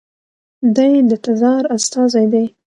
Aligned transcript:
دی 0.75 0.93
د 1.09 1.11
تزار 1.25 1.63
استازی 1.75 2.25
دی. 2.33 2.45